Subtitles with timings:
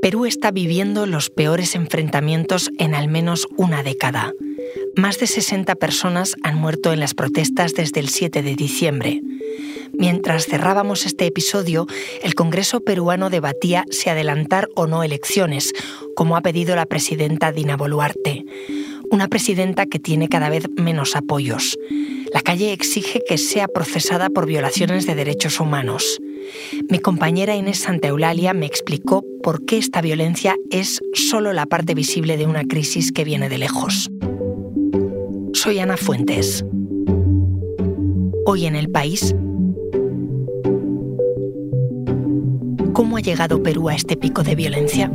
[0.00, 4.32] Perú está viviendo los peores enfrentamientos en al menos una década.
[4.94, 9.22] Más de 60 personas han muerto en las protestas desde el 7 de diciembre.
[9.92, 11.86] Mientras cerrábamos este episodio,
[12.22, 15.72] el Congreso peruano debatía si adelantar o no elecciones,
[16.14, 18.44] como ha pedido la presidenta Dina Boluarte.
[19.10, 21.76] Una presidenta que tiene cada vez menos apoyos.
[22.32, 26.20] La calle exige que sea procesada por violaciones de derechos humanos.
[26.88, 32.36] Mi compañera Inés Santaeulalia me explicó por qué esta violencia es solo la parte visible
[32.36, 34.10] de una crisis que viene de lejos.
[35.52, 36.64] Soy Ana Fuentes.
[38.46, 39.34] Hoy en el país,
[42.92, 45.10] ¿cómo ha llegado Perú a este pico de violencia?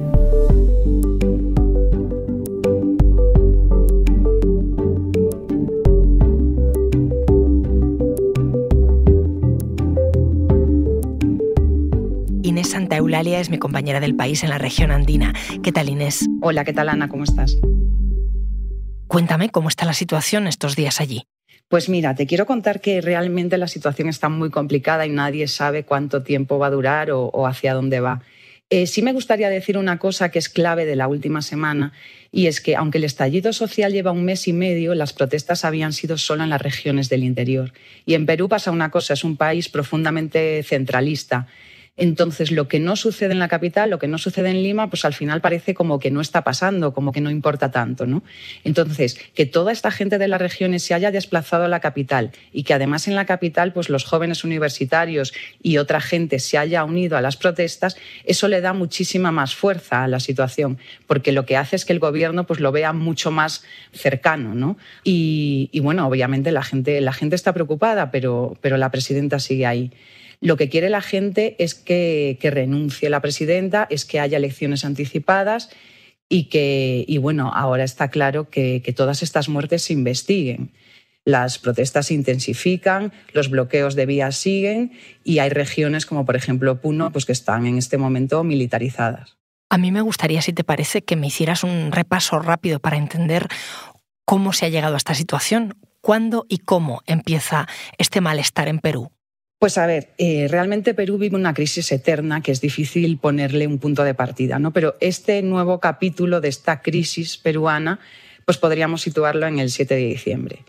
[12.44, 15.34] Inés Santa Eulalia es mi compañera del país en la región andina.
[15.64, 16.26] ¿Qué tal, Inés?
[16.42, 17.08] Hola, ¿qué tal, Ana?
[17.08, 17.58] ¿Cómo estás?
[19.08, 21.24] Cuéntame cómo está la situación estos días allí.
[21.70, 25.86] Pues mira, te quiero contar que realmente la situación está muy complicada y nadie sabe
[25.86, 28.22] cuánto tiempo va a durar o, hacia dónde va.
[28.70, 31.94] Eh, sí me gustaría decir una cosa que es clave de la última semana
[32.30, 35.94] y es que aunque el estallido social lleva un mes y medio, las protestas habían
[35.94, 37.72] sido solo en las regiones del interior.
[38.06, 41.48] Y en Perú pasa una cosa, es un país profundamente centralista
[41.96, 45.06] entonces, lo que no sucede en la capital, lo que no sucede en Lima, pues
[45.06, 48.24] al final parece como que no está pasando, como que no importa tanto, ¿no?
[48.64, 52.64] Entonces, que toda esta gente de las regiones se haya desplazado a la capital y
[52.64, 57.16] que además en la capital, pues los jóvenes universitarios y otra gente se haya unido
[57.16, 61.58] a las protestas, eso le da muchísima más fuerza a la situación, porque lo que
[61.58, 64.78] hace es que el gobierno pues lo vea mucho más cercano, ¿no?
[65.04, 69.92] Y, bueno, obviamente la gente, la gente está preocupada, pero, pero la presidenta sigue ahí.
[70.44, 75.70] Lo que quiere la gente es que, renuncie la presidenta, es que haya elecciones anticipadas
[76.28, 80.74] y que, y bueno, ahora está claro que, todas estas muertes se investiguen.
[81.24, 84.92] Las protestas se intensifican, los bloqueos de vías siguen
[85.24, 89.38] y hay regiones como por ejemplo Puno pues que están en este momento militarizadas.
[89.70, 93.48] A mí me gustaría, si te parece, que me hicieras un repaso rápido para entender
[94.26, 97.66] cómo se ha llegado a esta situación, cuándo y cómo empieza
[97.98, 99.10] este malestar en Perú.
[99.64, 103.80] Pues a ver, eh, realmente Perú vive una crisis eterna que es difícil ponerle un
[103.80, 104.74] punto de partida, ¿no?
[104.74, 108.02] Pero este nuevo capítulo de esta crisis peruana,
[108.44, 110.66] pues podríamos situarlo en el 7 de diciembre.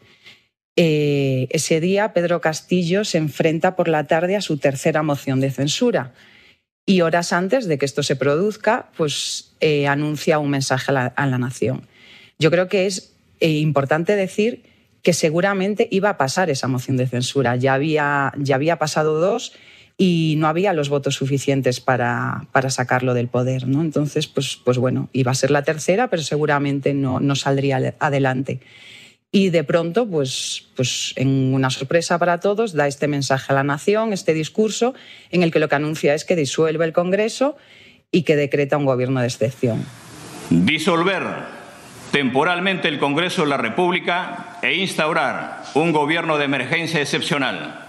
[0.76, 5.50] Eh, ese día Pedro Castillo se enfrenta por la tarde a su tercera moción de
[5.50, 6.14] censura
[6.86, 11.38] y horas antes de que esto se produzca, pues eh, anuncia un mensaje a la,
[11.38, 11.88] nación.
[12.38, 14.62] Yo creo que es importante decir
[15.04, 17.54] que seguramente iba a pasar esa moción de censura.
[17.56, 19.52] Ya había, ya había pasado dos
[19.98, 23.68] y no había los votos suficientes para, para sacarlo del poder.
[23.68, 23.82] ¿no?
[23.82, 28.60] Entonces, pues, pues bueno, iba a ser la tercera, pero seguramente no, no saldría adelante.
[29.30, 33.64] Y de pronto, pues, pues en una sorpresa para todos, da este mensaje a la
[33.64, 34.94] nación, este discurso,
[35.30, 37.56] en el que lo que anuncia es que disuelve el Congreso
[38.10, 39.84] y que decreta un gobierno de excepción.
[40.48, 41.24] Disolver
[42.10, 47.80] temporalmente el Congreso de la República e instaurar un gobierno de emergencia excepcional.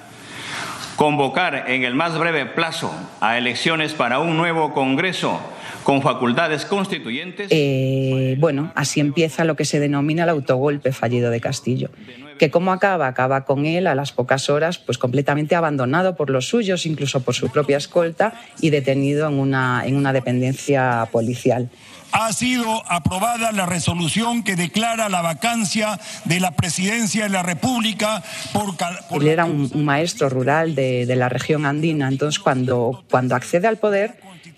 [0.98, 5.40] Convocar en el más breve plazo a elecciones para un nuevo Congreso
[5.84, 7.48] con facultades constituyentes.
[7.50, 11.92] Eh, bueno, así empieza lo que se denomina el autogolpe fallido de Castillo.
[12.40, 16.48] Que cómo acaba, acaba con él a las pocas horas, pues completamente abandonado por los
[16.48, 21.70] suyos, incluso por su propia escolta, y detenido en una, en una dependencia policial
[22.18, 28.24] ha sido aprobada la resolución que declara la vacancia de la presidencia de la República
[28.54, 28.74] por...
[29.22, 34.16] Él era un, maestro rural de, la región andina, entonces cuando, cuando accede al poder,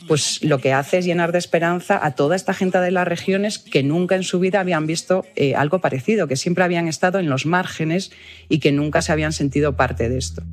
[0.07, 3.57] pues lo que hace es llenar de esperanza a toda esta gente de las regiones
[3.57, 7.27] que nunca en su vida habían visto eh, algo parecido, que siempre habían estado en
[7.27, 8.11] los márgenes
[8.49, 10.43] y que nunca se habían sentido parte de esto.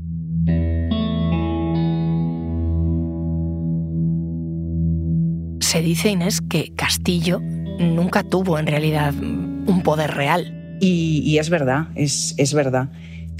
[5.75, 10.79] Se dice, Inés, que Castillo nunca tuvo en realidad un poder real.
[10.81, 12.91] Y, es verdad, es, es, verdad.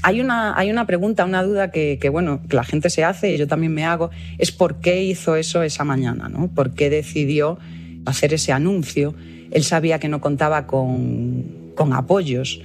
[0.03, 3.37] Hay una, hay una pregunta, una duda que, bueno, que la gente se hace y
[3.37, 6.49] yo también me hago, es por qué hizo eso esa mañana, ¿no?
[6.49, 7.57] ¿Por qué decidió
[8.05, 9.15] hacer ese anuncio?
[9.51, 12.59] Él sabía que no contaba con, con apoyos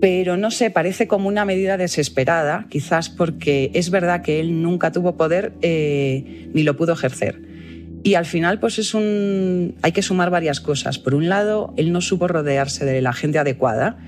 [0.00, 4.92] pero no sé, parece como una medida desesperada, quizás porque es verdad que él nunca
[4.92, 7.49] tuvo poder eh, ni lo pudo ejercer.
[8.02, 9.74] Y al final, pues es un.
[9.82, 10.98] hay que sumar varias cosas.
[10.98, 13.98] Por un lado, él no supo rodearse de la gente adecuada.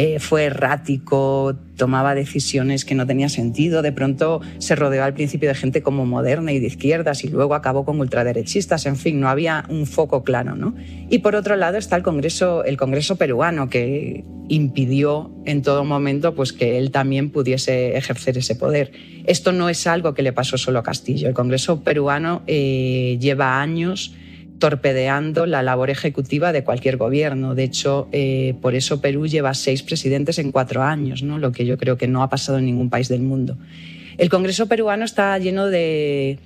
[0.00, 5.48] Eh, fue errático, tomaba decisiones que no tenían sentido, de pronto se rodeó al principio
[5.48, 9.28] de gente como moderna y de izquierdas y luego acabó con ultraderechistas, en fin, no
[9.28, 10.54] había un foco claro.
[10.54, 10.76] ¿no?
[11.10, 16.32] Y por otro lado está el Congreso, el Congreso peruano, que impidió en todo momento
[16.32, 18.92] pues, que él también pudiese ejercer ese poder.
[19.26, 23.60] Esto no es algo que le pasó solo a Castillo, el Congreso peruano eh, lleva
[23.60, 24.14] años
[24.58, 27.54] torpedeando la labor ejecutiva de cualquier gobierno.
[27.54, 31.78] De hecho, eh, por eso Perú lleva seis presidentes en cuatro años, lo que yo
[31.78, 33.56] creo que no ha pasado en ningún país del mundo.
[34.18, 36.38] El Congreso peruano está lleno de,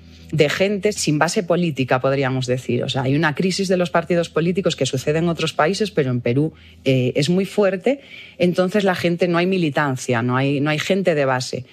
[0.50, 2.84] gente sin base política, podríamos decir.
[2.84, 6.10] O sea, hay una crisis de los partidos políticos que sucede en otros países, pero
[6.10, 6.52] en Perú
[6.84, 8.00] eh, es muy fuerte.
[8.38, 11.64] Entonces la gente no hay militancia, no hay, no hay gente de base.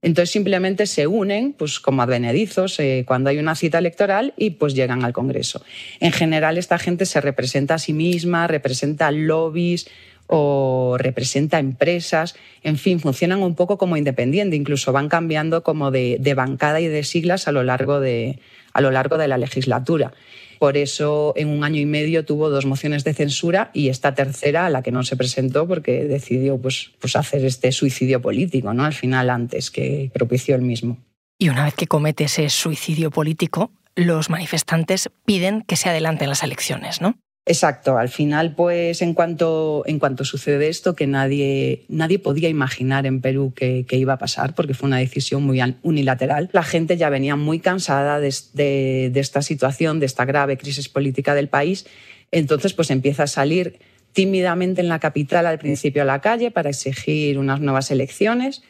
[0.00, 4.74] Entonces simplemente se unen, pues como advenedizos, eh, cuando hay una cita electoral y pues
[4.74, 5.64] llegan al Congreso.
[5.98, 9.88] En general esta gente se representa a sí misma, representa lobbies
[10.28, 16.18] o representa empresas, en fin, funcionan un poco como independiente, incluso van cambiando como de,
[16.20, 18.38] de bancada y de siglas a lo largo de,
[18.74, 20.12] a lo largo de la legislatura.
[20.58, 24.66] Por eso, en un año y medio tuvo dos mociones de censura y esta tercera,
[24.66, 28.84] a la que no se presentó porque decidió pues, pues hacer este suicidio político, ¿no?
[28.84, 30.98] Al final, antes que propició el mismo.
[31.38, 36.42] Y una vez que comete ese suicidio político, los manifestantes piden que se adelanten las
[36.42, 37.16] elecciones, ¿no?
[37.50, 43.06] Exacto, al final, pues en cuanto, en cuanto sucede esto, que nadie, nadie podía imaginar
[43.06, 47.08] en Perú que, iba a pasar, porque fue una decisión muy unilateral, la gente ya
[47.08, 51.86] venía muy cansada de, de, esta situación, de esta grave crisis política del país,
[52.32, 53.78] entonces pues empieza a salir
[54.12, 58.62] tímidamente en la capital al principio a la calle para exigir unas nuevas elecciones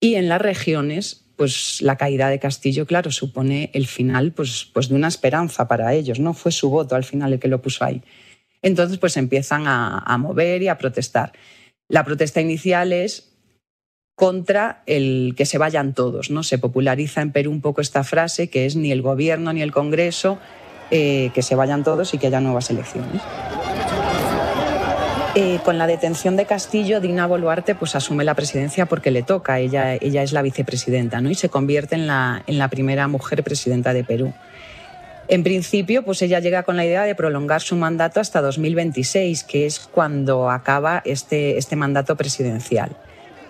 [0.00, 4.88] y en las regiones pues la caída de Castillo, claro, supone el final pues, pues
[4.88, 6.34] de una esperanza para ellos, ¿no?
[6.34, 8.02] Fue su voto al final el que lo puso ahí.
[8.60, 11.32] Entonces, pues empiezan a, mover y a protestar.
[11.88, 13.32] La protesta inicial es
[14.16, 16.42] contra el que se vayan todos, ¿no?
[16.42, 19.70] Se populariza en Perú un poco esta frase que es ni el gobierno ni el
[19.70, 20.40] Congreso,
[20.90, 23.22] eh, que se vayan todos y que haya nuevas elecciones.
[25.34, 29.60] Eh, con la detención de Castillo, Dina Boluarte pues, asume la presidencia porque le toca,
[29.60, 31.30] ella, ella es la vicepresidenta ¿no?
[31.30, 34.32] y se convierte en la, en la primera mujer presidenta de Perú.
[35.28, 39.66] En principio, pues ella llega con la idea de prolongar su mandato hasta 2026, que
[39.66, 42.96] es cuando acaba este, este mandato presidencial.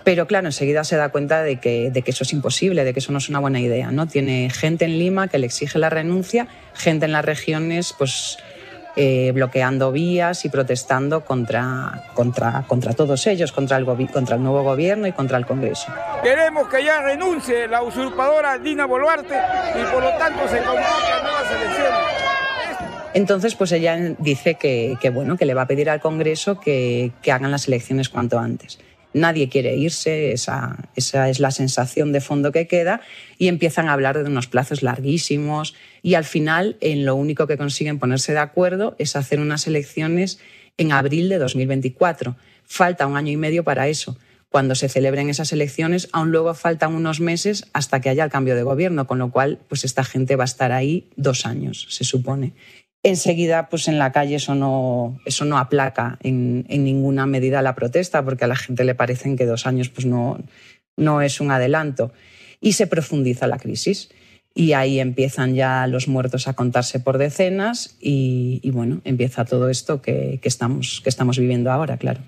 [0.03, 2.99] Pero claro, enseguida se da cuenta de que, de que, eso es imposible, de que
[2.99, 3.93] eso no es una buena idea.
[3.93, 4.07] ¿no?
[4.07, 8.39] Tiene gente en Lima que le exige la renuncia, gente en las regiones pues,
[9.01, 14.65] eh, bloqueando vías y protestando contra, contra, contra todos ellos, contra el, contra el nuevo
[14.65, 15.87] gobierno y contra el Congreso.
[16.21, 19.37] Queremos que ya renuncie la usurpadora Dina Boluarte
[19.81, 21.93] y por lo tanto se convoquen nuevas elecciones.
[23.15, 27.13] Entonces, pues ella dice que, que, bueno, que le va a pedir al Congreso que,
[27.23, 28.81] que hagan las elecciones cuanto antes
[29.15, 33.01] nadie quiere irse, esa, esa, es la sensación de fondo que queda,
[33.39, 37.57] y empiezan a hablar de unos plazos larguísimos y al final en lo único que
[37.57, 40.39] consiguen ponerse de acuerdo es hacer unas elecciones
[40.77, 42.37] en abril de 2024.
[42.65, 44.17] Falta un año y medio para eso.
[44.49, 48.55] Cuando se celebren esas elecciones, aún luego faltan unos meses hasta que haya el cambio
[48.55, 52.05] de gobierno, con lo cual, pues esta gente va a estar ahí dos años, se
[52.05, 52.55] supone
[53.03, 58.25] enseguida pues en la calle eso no, eso no aplaca en, ninguna medida la protesta
[58.25, 60.39] porque a la gente le parecen que dos años pues no,
[60.97, 62.13] no es un adelanto
[62.61, 64.11] y se profundiza la crisis
[64.59, 70.03] y ahí empiezan ya los muertos a contarse por decenas y, bueno, empieza todo esto
[70.03, 72.23] que, estamos, que estamos viviendo ahora, claro.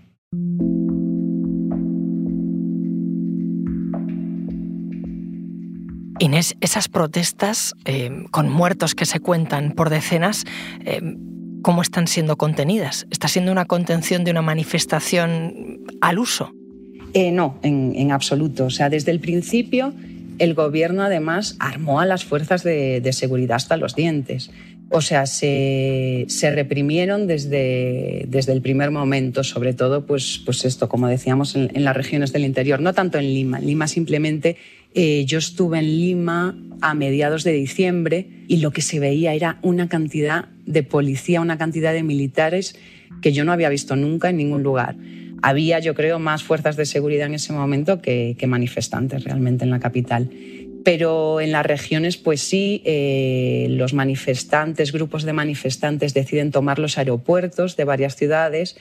[6.20, 10.44] Inés, esas protestas eh, con muertos que se cuentan por decenas,
[10.84, 11.00] eh,
[11.62, 13.08] ¿cómo están siendo contenidas?
[13.10, 16.52] ¿Está siendo una contención de una manifestación al uso?
[17.12, 18.66] Eh, no, en, absoluto.
[18.66, 19.92] O sea, desde el principio
[20.40, 24.50] el gobierno además armó a las fuerzas de, seguridad hasta los dientes.
[24.88, 31.08] O sea, se, reprimieron desde, desde, el primer momento, sobre todo, pues, pues esto, como
[31.08, 33.58] decíamos, en, las regiones del interior, no tanto en Lima.
[33.58, 34.56] En Lima simplemente
[34.94, 39.58] eh, yo estuve en Lima a mediados de diciembre y lo que se veía era
[39.60, 42.76] una cantidad de policía, una cantidad de militares
[43.20, 44.96] que yo no había visto nunca en ningún lugar.
[45.42, 49.80] Había, yo creo, más fuerzas de seguridad en ese momento que, manifestantes realmente en la
[49.80, 50.30] capital.
[50.84, 56.96] Pero en las regiones, pues sí, eh, los manifestantes, grupos de manifestantes deciden tomar los
[56.98, 58.76] aeropuertos de varias ciudades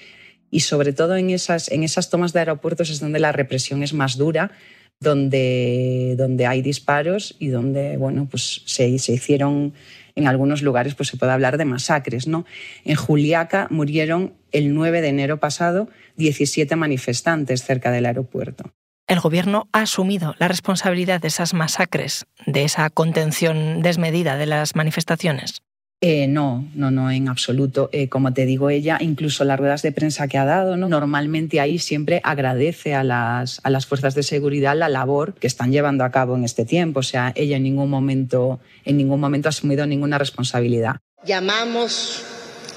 [0.52, 3.94] y sobre todo en esas, en esas tomas de aeropuertos es donde la represión es
[3.94, 4.52] más dura
[5.00, 9.74] donde, donde hay disparos y donde bueno, pues se, se hicieron
[10.16, 12.28] en algunos lugares pues, se puede hablar de masacres.
[12.28, 12.46] ¿no?
[12.84, 18.72] En Juliaca murieron el 9 de enero pasado 17 manifestantes cerca del aeropuerto.
[19.08, 24.76] ¿El gobierno ha asumido la responsabilidad de esas masacres, de esa contención desmedida de las
[24.76, 25.64] manifestaciones?
[26.02, 27.90] Eh, no, no, no, en absoluto.
[27.92, 30.88] Eh, como te digo, ella, incluso las ruedas de prensa que ha dado, ¿no?
[30.88, 35.74] normalmente ahí siempre agradece a las, a las fuerzas de seguridad la labor que están
[35.74, 37.02] llevando a cabo en este tiempo.
[37.02, 40.96] O sea, ella en ningún momento, en ningún momento ha asumido ninguna responsabilidad.
[41.26, 42.24] Llamamos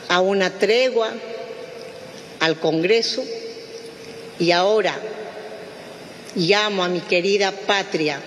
[0.09, 1.11] a una tregua
[2.41, 3.23] al Congreso
[4.41, 4.97] y ahora
[6.35, 8.19] llamo a mi querida patria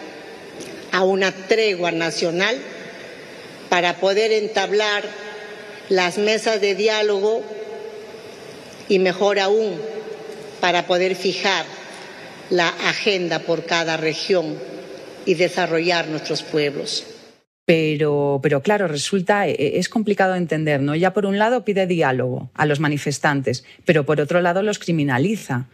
[0.93, 2.55] a una tregua nacional
[3.69, 5.03] para poder entablar
[5.89, 7.43] las mesas de diálogo
[8.87, 9.79] y mejor aún
[10.61, 11.65] para poder fijar
[12.49, 14.57] la agenda por cada región
[15.25, 17.05] y desarrollar nuestros pueblos.
[17.65, 20.95] Pero, pero claro, resulta, e, es complicado entender, ¿no?
[20.95, 25.67] Ya por un lado pide diálogo a los manifestantes, pero por otro lado los criminaliza.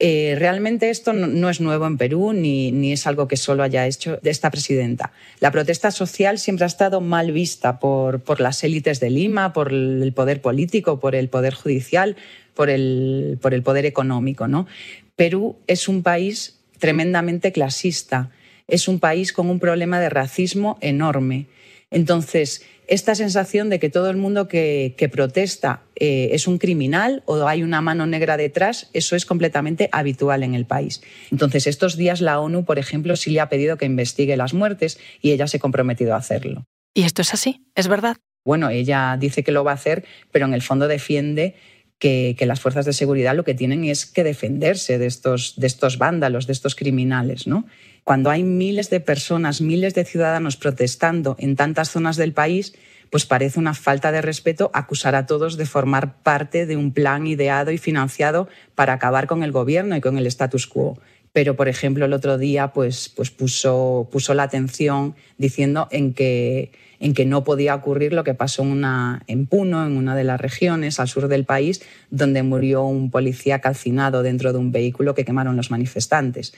[0.00, 4.18] Eh, realmente esto no, es nuevo en Perú ni, es algo que solo haya hecho
[4.24, 5.12] esta presidenta.
[5.38, 10.12] La protesta social siempre ha estado mal vista por, las élites de Lima, por el
[10.12, 12.16] poder político, por el poder judicial,
[12.54, 14.48] por el, por el poder económico.
[14.48, 14.66] ¿no?
[15.14, 18.30] Perú es un país tremendamente clasista,
[18.66, 21.46] es un país con un problema de racismo enorme.
[21.94, 27.46] Entonces, esta sensación de que todo el mundo que, protesta eh, es un criminal o
[27.46, 31.00] hay una mano negra detrás, eso es completamente habitual en el país.
[31.30, 34.98] Entonces, estos días la ONU, por ejemplo, sí le ha pedido que investigue las muertes
[35.22, 36.64] y ella se ha comprometido a hacerlo.
[36.94, 37.64] ¿Y esto es así?
[37.74, 38.16] ¿Es verdad?
[38.44, 41.54] Bueno, ella dice que lo va a hacer, pero en el fondo defiende
[41.98, 45.98] que, las fuerzas de seguridad lo que tienen es que defenderse de estos, de estos
[45.98, 47.66] vándalos, de estos criminales, ¿no?
[48.04, 52.74] Cuando hay miles de personas, miles de ciudadanos protestando en tantas zonas del país,
[53.10, 57.26] pues parece una falta de respeto acusar a todos de formar parte de un plan
[57.26, 60.98] ideado y financiado para acabar con el gobierno y con el status quo.
[61.34, 66.70] Pero, por ejemplo, el otro día pues, pues puso, puso la atención diciendo en que,
[67.00, 70.22] en que no podía ocurrir lo que pasó en, una, en Puno, en una de
[70.22, 75.16] las regiones al sur del país, donde murió un policía calcinado dentro de un vehículo
[75.16, 76.54] que quemaron los manifestantes.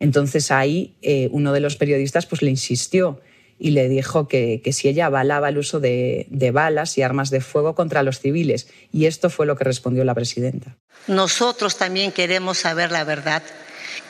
[0.00, 3.20] Entonces ahí eh, uno de los periodistas pues, le insistió
[3.60, 7.76] y le dijo que, si ella avalaba el uso de, balas y armas de fuego
[7.76, 8.68] contra los civiles.
[8.92, 10.76] Y esto fue lo que respondió la presidenta.
[11.06, 13.42] Nosotros también queremos saber la verdad.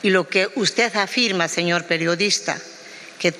[0.03, 2.57] Y lo que usted afirma, señor periodista,
[3.19, 3.33] que,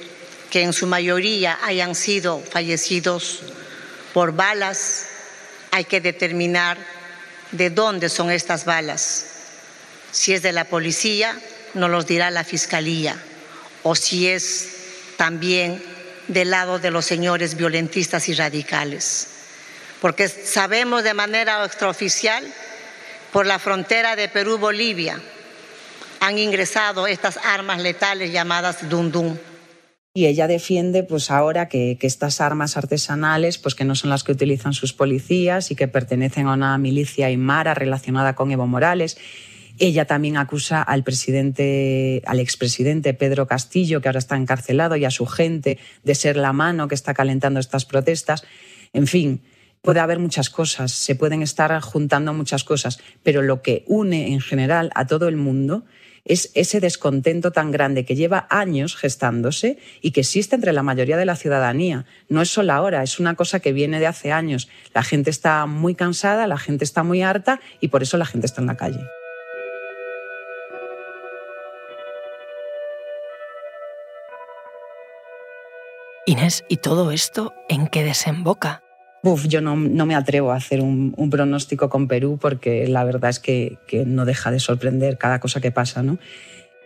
[0.50, 3.42] que en su mayoría hayan sido fallecidos
[4.14, 5.08] por balas,
[5.72, 6.78] hay que determinar
[7.52, 9.26] de dónde son estas balas.
[10.12, 11.40] Si es de la policía
[11.74, 13.16] nos los dirá la Fiscalía,
[13.84, 14.70] o si es
[15.18, 15.84] también
[16.28, 19.28] del lado de los señores violentistas y radicales.
[20.02, 22.44] Porque sabemos de manera extraoficial,
[23.32, 25.22] por la frontera de Perú-Bolivia,
[26.20, 29.38] han ingresado estas armas letales llamadas Dundum.
[30.14, 34.24] Y ella defiende pues ahora que, que, estas armas artesanales, pues que no son las
[34.24, 39.18] que utilizan sus policías y que pertenecen a una milicia aymara relacionada con Evo Morales
[39.80, 45.12] ella también acusa al presidente, al expresidente Pedro Castillo, que ahora está encarcelado, y a
[45.12, 48.44] su gente de ser la mano que está calentando estas protestas.
[48.94, 49.44] En fin,
[49.84, 54.42] puede haber muchas cosas, se pueden estar juntando muchas cosas, pero lo que une en
[54.42, 55.86] general a todo el mundo
[56.28, 61.18] es ese descontento tan grande que lleva años gestándose y que existe entre la mayoría
[61.18, 62.06] de la ciudadanía.
[62.30, 64.70] No es solo ahora, es una cosa que viene de hace años.
[64.94, 68.46] La gente está muy cansada, la gente está muy harta y por eso la gente
[68.46, 69.00] está en la calle.
[76.26, 78.87] Inés, ¿y todo esto en qué desemboca?
[79.48, 83.78] Yo no, me atrevo a hacer un, pronóstico con Perú porque la verdad es que,
[84.06, 86.18] no deja de sorprender cada cosa que pasa, ¿no?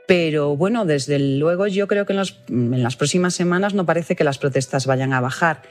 [0.07, 4.37] Pero bueno, desde luego yo creo que en, las próximas semanas no parece que las
[4.37, 5.61] protestas vayan a bajar.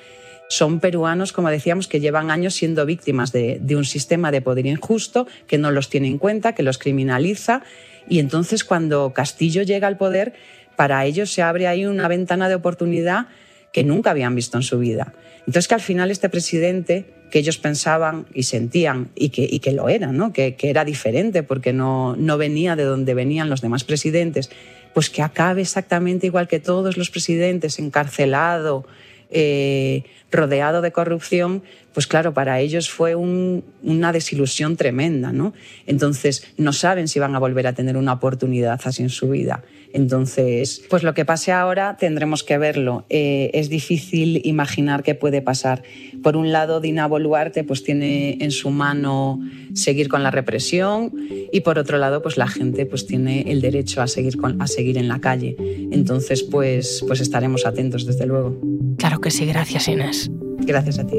[0.48, 5.26] Son peruanos, como decíamos, que llevan años siendo víctimas de un sistema de poder injusto
[5.46, 7.62] que no los tiene en cuenta, que los criminaliza.
[8.08, 10.32] Y entonces cuando Castillo llega al poder,
[10.76, 13.26] para ellos se abre ahí una ventana de oportunidad
[13.72, 15.14] que nunca habían visto en su vida.
[15.40, 19.88] Entonces que al final este presidente que ellos pensaban y sentían y que, que lo
[19.88, 20.32] era, ¿no?
[20.32, 24.50] que, era diferente porque no, no venía de donde venían los demás presidentes,
[24.92, 28.84] pues que acabe exactamente igual que todos los presidentes, encarcelado,
[29.30, 35.52] eh, rodeado de corrupción, pues claro, para ellos fue una desilusión tremenda, ¿no?
[35.86, 39.62] Entonces, no saben si van a volver a tener una oportunidad así en su vida.
[39.92, 43.06] Entonces, pues lo que pase ahora tendremos que verlo.
[43.08, 45.82] Eh, es difícil imaginar qué puede pasar.
[46.22, 49.40] Por un lado, Dina Boluarte pues tiene en su mano
[49.74, 51.12] seguir con la represión
[51.52, 54.96] y por otro lado, pues la gente pues tiene el derecho a seguir, a seguir
[54.96, 55.56] en la calle.
[55.90, 58.60] Entonces, pues, pues estaremos atentos, desde luego.
[58.96, 60.19] Claro que sí, gracias Inés.
[60.66, 61.16] Gracias a ti.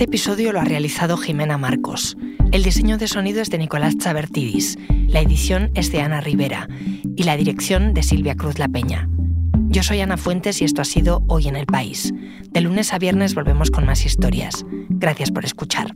[0.00, 2.16] Este episodio lo ha realizado Jimena Marcos.
[2.52, 6.68] El diseño de sonido es de Nicolás Chabertidis, la edición es de Ana Rivera
[7.16, 9.10] y la dirección de Silvia Cruz La Peña.
[9.68, 12.14] Yo soy Ana Fuentes y esto ha sido Hoy en el País.
[12.50, 14.64] De lunes a viernes volvemos con más historias.
[14.88, 15.92] Gracias por escuchar.